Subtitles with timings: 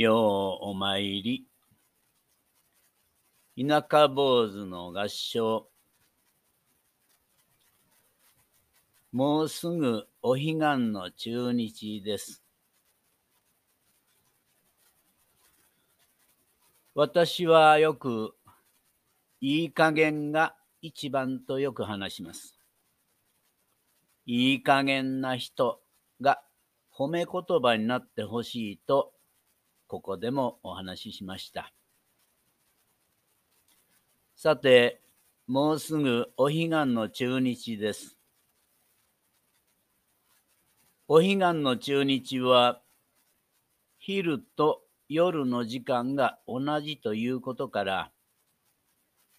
[0.00, 1.44] ようお参り。
[3.58, 5.68] 田舎坊主の合唱。
[9.10, 10.54] もうすぐお彼岸
[10.92, 12.44] の中日です。
[16.94, 18.36] 私はよく
[19.40, 22.56] いい加減が一番とよく話します。
[24.26, 25.80] いい加減な人
[26.20, 26.40] が
[26.96, 29.17] 褒め言葉になってほしいと
[29.88, 31.72] ここでもお話ししました。
[34.36, 35.00] さて、
[35.46, 38.18] もうすぐお彼岸の中日です。
[41.08, 42.82] お彼岸の中日は、
[43.98, 48.12] 昼と夜の時間が同じということから、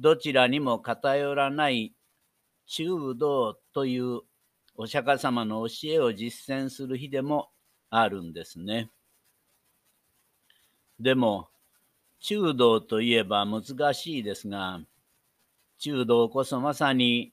[0.00, 1.94] どちらにも偏らない
[2.66, 4.22] 中道という
[4.74, 7.50] お釈迦様の教えを実践する日でも
[7.90, 8.90] あるんですね。
[11.02, 11.48] でも、
[12.20, 14.80] 中道といえば難しいですが、
[15.78, 17.32] 中道こそまさに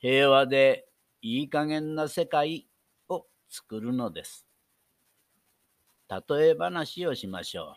[0.00, 0.88] 平和で
[1.22, 2.66] いい加減な世界
[3.08, 4.44] を作るのです。
[6.08, 7.76] 例え話をしましょ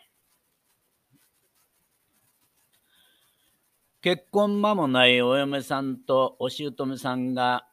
[4.02, 7.68] 結婚間もないお嫁さんとお姑さんが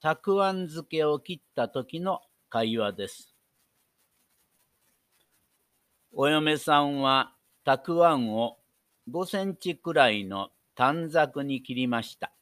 [0.00, 3.37] たくあん漬けを切った時の会話です。
[6.12, 8.58] お嫁さんはたくあんを
[9.10, 12.32] 5センチくらいの短冊に切りました。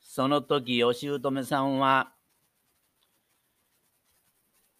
[0.00, 2.12] その時お姑さんは、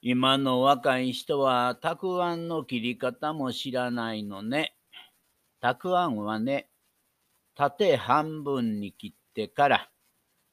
[0.02, 4.77] 今の若い人はたくあんの切り方も知らないのね。
[5.61, 6.70] たくあんはね、
[7.55, 9.90] 縦半分に切ってから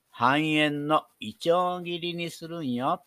[0.09, 3.03] 半円のいちょう切りにするんよ。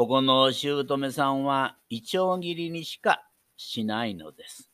[0.00, 3.22] ここの姑さんはイチョウ切りにしか
[3.58, 4.70] しないのです。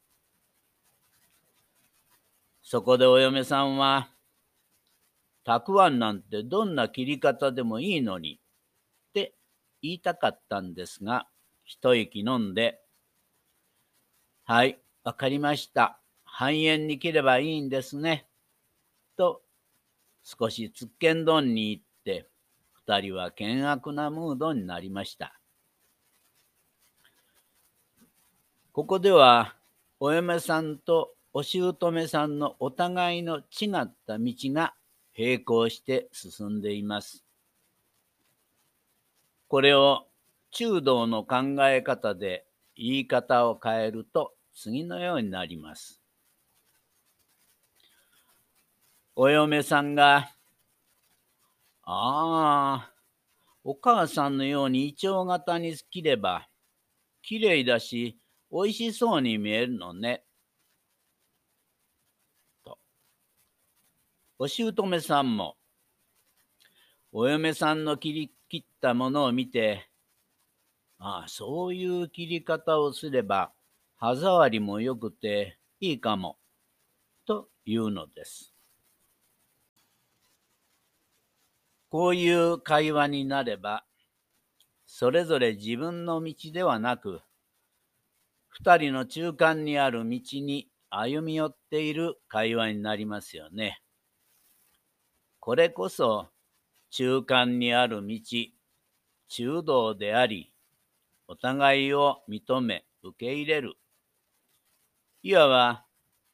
[2.63, 4.09] そこでお嫁さんは、
[5.43, 9.35] たくあんなんてどんな切り方でもいいのにって
[9.83, 11.27] 言いたかったんですが、
[11.65, 12.81] 一息飲んで、
[14.45, 15.99] はい、わかりました。
[16.25, 18.29] 半円に切ればいいんですね。
[19.17, 19.43] と、
[20.23, 21.83] 少しつっけんどんに言っ、
[22.87, 25.41] 二人は険悪なムードになりました。
[28.73, 29.57] ここでは、
[29.99, 34.75] お嫁さんとお姑さんのお互いの違った道が
[35.19, 37.25] 並行して進んでいます。
[39.49, 40.07] これを
[40.51, 46.01] 中道の考え方で言い方を変えると次のようになります。
[49.15, 50.31] お嫁さんが
[51.89, 52.95] ああ、
[53.65, 56.49] お母さんのようにイチョウ型に切れば、
[57.23, 58.19] きれいだし、
[58.51, 60.25] 美味しそうに見えるのね。
[62.65, 62.79] と。
[64.39, 65.57] お姑さんも、
[67.11, 69.91] お嫁さんの切り切ったものを見て、
[70.99, 73.53] ああ、そういう切り方をすれば、
[73.97, 76.39] 歯触りも良くていいかも、
[77.27, 78.56] というのです。
[81.89, 83.85] こういう会話になれば、
[84.87, 87.21] それぞれ自分の道ではなく、
[88.49, 93.83] 二人の中間にある道に歩み寄っている会話になりますよね。
[95.41, 96.29] これこそ
[96.91, 98.19] 中間にある道、
[99.29, 100.53] 中道であり、
[101.29, 103.75] お互いを認め受け入れる。
[105.23, 105.85] いわば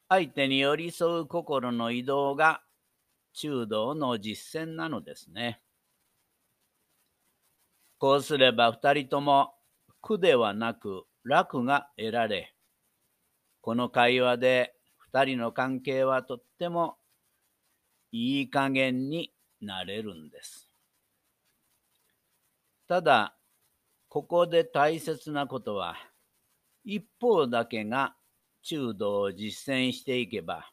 [0.07, 2.61] 相手に寄り添う心の移動が
[3.33, 5.61] 中道の実践なのですね。
[7.97, 9.55] こうすれば二人とも
[10.01, 12.53] 苦ではなく楽が得られ、
[13.61, 16.97] この会話で二人の関係はとっても
[18.11, 20.67] いい加減になれるんです。
[22.87, 23.37] ただ、
[24.09, 25.95] ここで大切なことは、
[26.83, 28.15] 一方だけが
[28.61, 30.72] 中道を実践していけば、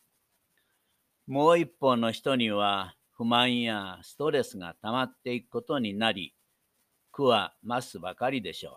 [1.30, 6.34] もう一方の人には不満やストレスが溜まっていくことになり、
[7.12, 8.74] 苦は増すばかりでしょう。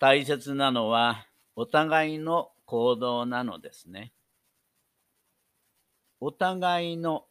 [0.00, 4.12] 大切なのはお互いの行動なのですね。
[6.18, 7.26] お互いの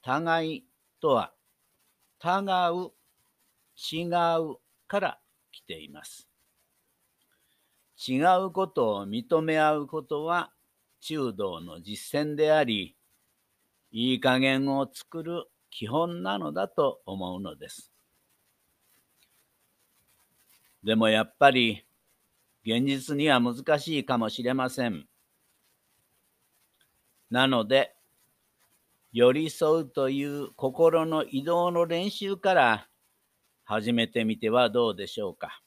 [0.00, 0.64] 互い
[1.02, 1.34] とは、
[2.24, 2.40] 違
[2.72, 2.92] う、
[3.92, 4.06] 違
[4.40, 4.56] う
[4.88, 5.20] から
[5.52, 6.26] 来ています。
[7.98, 10.55] 違うことを認め合うことは
[11.06, 12.96] 中道の実践であり、
[13.92, 17.92] いい加減を作る基本なのだと思うのです。
[20.82, 21.86] でもやっぱり
[22.64, 25.06] 現実には難しいかもしれません。
[27.30, 27.94] なので、
[29.12, 32.88] 寄り添うという心の移動の練習から
[33.62, 35.62] 始めてみてはどうでしょうか。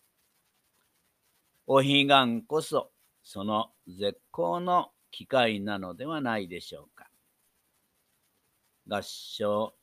[1.65, 2.91] お彼岸こそ
[3.23, 7.09] その絶好の機会なのではないでしょうか。
[8.87, 9.78] 合唱